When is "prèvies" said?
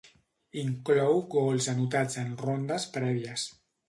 2.97-3.45